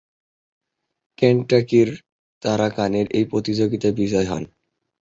[1.17, 1.89] কেন্টাকির
[2.43, 4.43] তারা কনের এই প্রতিযোগিতায় বিজয়ী হন।